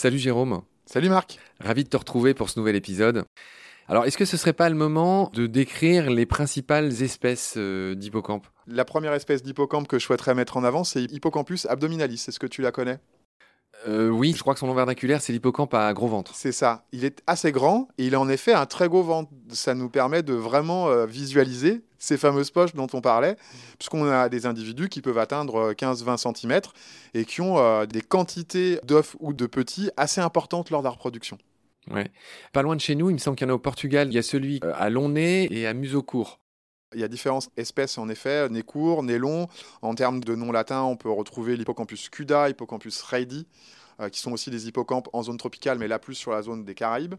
[0.00, 0.62] Salut Jérôme.
[0.86, 1.38] Salut Marc.
[1.60, 3.26] Ravi de te retrouver pour ce nouvel épisode.
[3.86, 8.46] Alors, est-ce que ce serait pas le moment de décrire les principales espèces euh, d'hippocampe
[8.66, 12.24] La première espèce d'hippocampe que je souhaiterais mettre en avant, c'est Hippocampus abdominalis.
[12.28, 12.98] Est-ce que tu la connais?
[13.88, 16.34] Euh, Oui, je crois que son nom vernaculaire, c'est l'hippocampe à gros ventre.
[16.34, 16.84] C'est ça.
[16.92, 19.30] Il est assez grand et il a en effet un très gros ventre.
[19.50, 23.36] Ça nous permet de vraiment euh, visualiser ces fameuses poches dont on parlait,
[23.78, 26.60] puisqu'on a des individus qui peuvent atteindre 15-20 cm
[27.12, 31.36] et qui ont des quantités d'œufs ou de petits assez importantes lors de la reproduction.
[31.90, 32.10] Ouais.
[32.52, 34.08] Pas loin de chez nous, il me semble qu'il y en a au Portugal.
[34.08, 36.40] Il y a celui euh, à long nez et à museau court.
[36.94, 39.48] Il y a différentes espèces en effet, nez court, nez long.
[39.82, 43.46] En termes de nom latin, on peut retrouver l'hippocampus cuda, hippocampus reidi,
[44.00, 46.64] euh, qui sont aussi des hippocampes en zone tropicale, mais là plus sur la zone
[46.64, 47.14] des Caraïbes.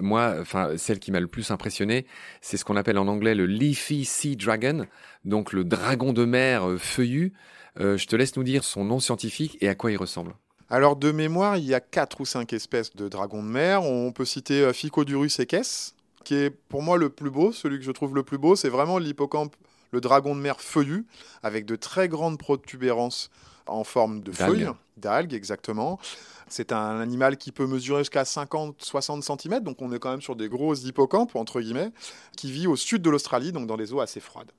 [0.00, 2.06] Moi, enfin, celle qui m'a le plus impressionné,
[2.40, 4.86] c'est ce qu'on appelle en anglais le leafy sea dragon,
[5.24, 7.34] donc le dragon de mer euh, feuillu.
[7.76, 10.34] je te laisse nous dire son nom scientifique et à quoi il ressemble.
[10.72, 13.82] Alors de mémoire, il y a quatre ou cinq espèces de dragons de mer.
[13.82, 15.92] On peut citer euh, Ficodurus equus,
[16.22, 18.68] qui est pour moi le plus beau, celui que je trouve le plus beau, c'est
[18.68, 19.54] vraiment l'hippocampe,
[19.90, 21.06] le dragon de mer feuillu,
[21.42, 23.30] avec de très grandes protubérances
[23.66, 25.98] en forme de feuilles, d'algues exactement.
[26.48, 30.36] C'est un animal qui peut mesurer jusqu'à 50-60 cm, donc on est quand même sur
[30.36, 31.92] des gros hippocampes, entre guillemets,
[32.36, 34.52] qui vit au sud de l'Australie, donc dans des eaux assez froides.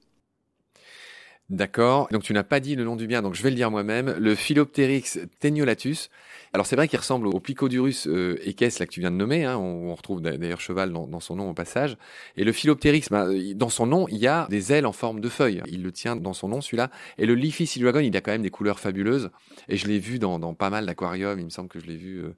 [1.53, 2.07] D'accord.
[2.11, 4.15] Donc tu n'as pas dit le nom du bien, donc je vais le dire moi-même.
[4.17, 6.09] Le Philopteryx teniolatus.
[6.51, 9.45] Alors c'est vrai qu'il ressemble au Picodurus euh, là que tu viens de nommer.
[9.45, 9.57] Hein.
[9.57, 11.95] On, retrouve d'ailleurs cheval dans, son nom au passage.
[12.37, 15.29] Et le Philopteryx, bah, dans son nom, il y a des ailes en forme de
[15.29, 15.61] feuilles.
[15.67, 16.89] Il le tient dans son nom celui-là.
[17.19, 19.29] Et le Leafy Sea Dragon, il a quand même des couleurs fabuleuses.
[19.69, 21.37] Et je l'ai vu dans, pas mal d'aquariums.
[21.37, 22.23] Il me semble que je l'ai vu.
[22.23, 22.33] Euh,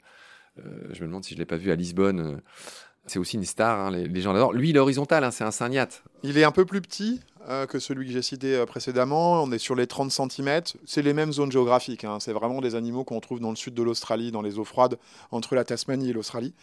[0.60, 2.42] euh, je me demande si je l'ai pas vu à Lisbonne.
[3.08, 4.54] C'est aussi une star, hein, les, gens l'adorent.
[4.54, 6.04] Lui, il est horizontal, hein, c'est un cygnate.
[6.24, 9.44] Il est un peu plus petit euh, que celui que j'ai cité euh, précédemment.
[9.44, 10.62] On est sur les 30 cm.
[10.86, 12.04] C'est les mêmes zones géographiques.
[12.04, 12.18] Hein.
[12.20, 14.98] C'est vraiment des animaux qu'on trouve dans le sud de l'Australie, dans les eaux froides,
[15.30, 16.56] entre la Tasmanie et l'Australie.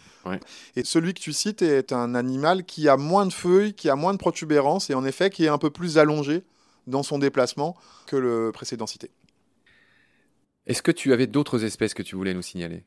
[0.74, 3.94] Et celui que tu cites est un animal qui a moins de feuilles, qui a
[3.94, 6.42] moins de protubérances et en effet qui est un peu plus allongé
[6.88, 9.10] dans son déplacement que le précédent cité.
[10.66, 12.84] Est-ce que tu avais d'autres espèces que tu voulais nous signaler?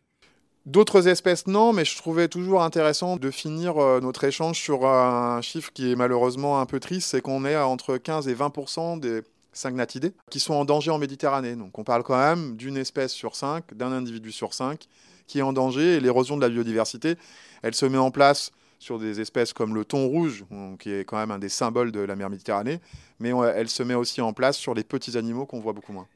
[0.65, 5.39] D'autres espèces, non, mais je trouvais toujours intéressant de finir euh, notre échange sur un
[5.41, 9.21] chiffre qui est malheureusement un peu triste, c'est qu'on est entre 15 et 20% des
[9.53, 11.55] syngnatidés qui sont en danger en Méditerranée.
[11.55, 14.87] Donc on parle quand même d'une espèce sur cinq, d'un individu sur cinq
[15.27, 17.15] qui est en danger, et l'érosion de la biodiversité,
[17.61, 20.45] elle se met en place sur des espèces comme le thon rouge,
[20.79, 22.79] qui est quand même un des symboles de la mer Méditerranée,
[23.19, 26.07] mais elle se met aussi en place sur les petits animaux qu'on voit beaucoup moins.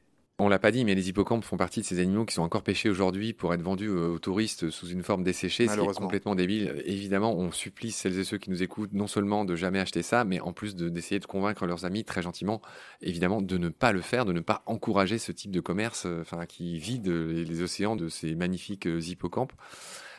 [0.42, 2.64] On l'a pas dit, mais les hippocampes font partie de ces animaux qui sont encore
[2.64, 5.94] pêchés aujourd'hui pour être vendus euh, aux touristes sous une forme desséchée, ce qui est
[5.94, 6.82] complètement débile.
[6.86, 10.24] Évidemment, on supplie celles et ceux qui nous écoutent non seulement de jamais acheter ça,
[10.24, 12.62] mais en plus d'essayer de, convaincre leurs amis très gentiment,
[13.02, 16.22] évidemment, de ne pas le faire, de ne pas encourager ce type de commerce, euh,
[16.22, 19.52] enfin, qui vide les, océans de ces magnifiques euh, hippocampes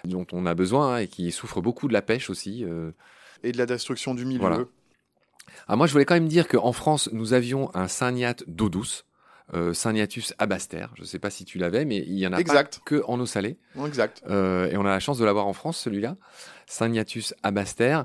[0.05, 2.65] dont on a besoin hein, et qui souffrent beaucoup de la pêche aussi.
[3.43, 4.69] Et de la destruction du milieu.
[5.67, 9.07] Ah, moi, je voulais quand même dire qu'en France, nous avions un cygnate d'eau douce
[9.55, 10.87] euh, Syniatus abaster.
[10.97, 13.19] Je ne sais pas si tu l'avais, mais il y en a pas que en
[13.21, 13.57] eau salée.
[13.85, 14.23] Exact.
[14.29, 16.17] Euh, et on a la chance de l'avoir en France, celui-là.
[16.67, 18.03] Syniatus abaster.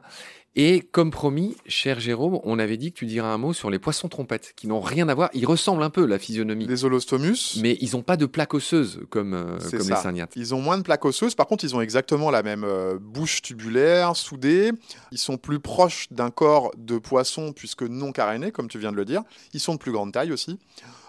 [0.57, 3.77] Et comme promis, cher Jérôme, on avait dit que tu dirais un mot sur les
[3.77, 5.29] poissons trompettes, qui n'ont rien à voir.
[5.33, 6.65] Ils ressemblent un peu la physionomie.
[6.65, 7.59] Les holostomus.
[7.61, 10.31] Mais ils n'ont pas de plaques osseuses comme, euh, comme les syniates.
[10.37, 11.35] Ils ont moins de plaques osseuses.
[11.35, 14.71] Par contre, ils ont exactement la même euh, bouche tubulaire, soudée.
[15.11, 18.97] Ils sont plus proches d'un corps de poisson, puisque non caréné, comme tu viens de
[18.97, 19.23] le dire.
[19.53, 20.57] Ils sont de plus grande taille aussi.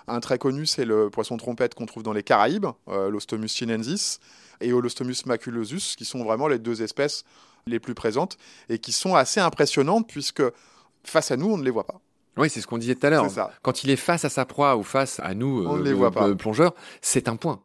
[0.09, 4.21] Un très connu, c'est le poisson trompette qu'on trouve dans les Caraïbes, euh, l'Ostomus chinensis,
[4.61, 7.25] et Olostomus maculosus, qui sont vraiment les deux espèces
[7.67, 8.37] les plus présentes
[8.69, 10.43] et qui sont assez impressionnantes puisque
[11.03, 12.01] face à nous, on ne les voit pas.
[12.37, 13.27] Oui, c'est ce qu'on disait tout à l'heure.
[13.63, 16.33] Quand il est face à sa proie ou face à nous, on les voit pas.
[16.35, 17.63] plongeurs, c'est un point.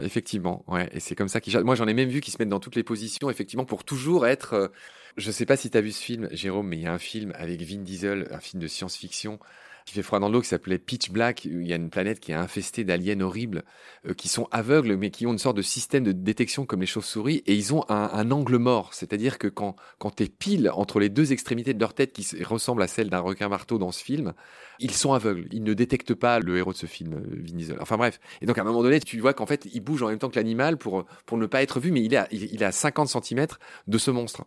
[0.00, 1.56] Effectivement, ouais, et c'est comme ça qu'ils.
[1.60, 4.26] Moi, j'en ai même vu qui se mettent dans toutes les positions, effectivement, pour toujours
[4.26, 4.54] être.
[4.54, 4.68] Euh,
[5.16, 6.98] je sais pas si tu as vu ce film, Jérôme, mais il y a un
[6.98, 9.38] film avec Vin Diesel, un film de science-fiction
[9.84, 11.44] qui fait froid dans l'eau, qui s'appelait Pitch Black.
[11.44, 13.64] Il y a une planète qui est infestée d'aliens horribles,
[14.06, 16.86] euh, qui sont aveugles, mais qui ont une sorte de système de détection comme les
[16.86, 18.94] chauves-souris, et ils ont un, angle mort.
[18.94, 22.42] C'est-à-dire que quand, quand tu es pile entre les deux extrémités de leur tête, qui
[22.42, 24.32] ressemblent à celle d'un requin-marteau dans ce film,
[24.80, 25.46] ils sont aveugles.
[25.52, 27.76] Ils ne détectent pas le héros de ce film, euh, Vin Diesel.
[27.80, 28.20] Enfin bref.
[28.40, 30.30] Et donc à un moment donné, tu vois qu'en fait, il bouge en même temps
[30.30, 33.08] que l'animal pour, pour ne pas être vu, mais il est à, il, à 50
[33.08, 33.46] cm
[33.86, 34.44] de ce monstre.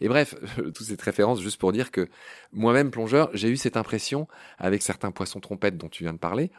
[0.00, 2.08] Et bref, toutes cette référence juste pour dire que
[2.52, 4.26] moi-même, plongeur, j'ai eu cette impression
[4.58, 6.50] avec certains poissons trompettes dont tu viens de parler,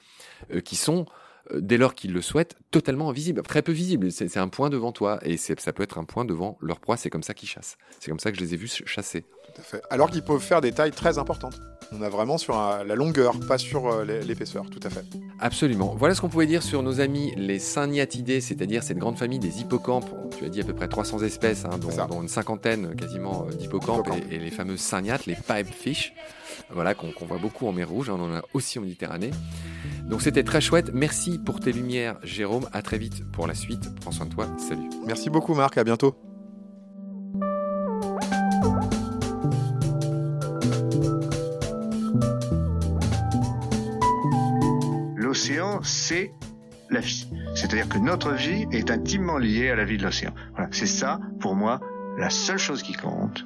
[0.51, 1.05] euh, qui sont
[1.53, 4.11] dès lors qu'ils le souhaitent, totalement invisible, très peu visible.
[4.11, 6.97] C'est un point devant toi et ça peut être un point devant leur proie.
[6.97, 7.77] C'est comme ça qu'ils chassent.
[7.99, 9.21] C'est comme ça que je les ai vus chasser.
[9.21, 9.81] Tout à fait.
[9.89, 11.59] Alors qu'ils peuvent faire des tailles très importantes.
[11.91, 15.03] On a vraiment sur la longueur, pas sur euh, l'épaisseur, tout à fait.
[15.39, 15.95] Absolument.
[15.97, 19.59] Voilà ce qu'on pouvait dire sur nos amis les syniatidés, c'est-à-dire cette grande famille des
[19.61, 20.09] hippocampes.
[20.37, 24.09] Tu as dit à peu près 300 espèces, hein, dont, une cinquantaine quasiment euh, d'hippocampes
[24.29, 26.13] et, les fameux syniates, les pipefish,
[26.69, 28.09] voilà, qu'on voit beaucoup en mer Rouge.
[28.09, 29.31] Hein, on en a aussi en Méditerranée.
[30.09, 30.91] Donc c'était très chouette.
[30.93, 32.67] Merci pour tes lumières, Jérôme.
[32.73, 33.93] À très vite pour la suite.
[34.01, 34.47] Prends soin de toi.
[34.57, 34.89] Salut.
[35.05, 35.77] Merci beaucoup, Marc.
[35.77, 36.15] À bientôt.
[45.29, 46.33] l'océan, c'est
[46.89, 47.29] la vie.
[47.53, 50.33] C'est-à-dire que notre vie est intimement liée à la vie de l'océan.
[50.55, 51.79] Voilà, c'est ça, pour moi,
[52.17, 53.45] la seule chose qui compte.